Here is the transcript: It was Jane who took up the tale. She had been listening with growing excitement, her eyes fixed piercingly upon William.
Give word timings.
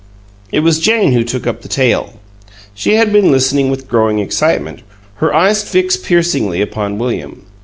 It 0.51 0.61
was 0.61 0.79
Jane 0.79 1.11
who 1.11 1.23
took 1.23 1.45
up 1.45 1.61
the 1.61 1.67
tale. 1.67 2.19
She 2.73 2.95
had 2.95 3.13
been 3.13 3.29
listening 3.31 3.69
with 3.69 3.87
growing 3.87 4.17
excitement, 4.17 4.81
her 5.17 5.31
eyes 5.31 5.61
fixed 5.61 6.03
piercingly 6.03 6.59
upon 6.59 6.97
William. 6.97 7.43